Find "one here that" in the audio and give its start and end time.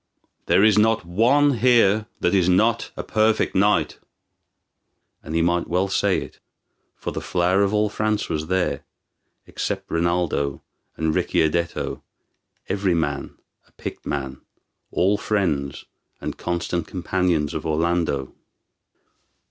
1.05-2.33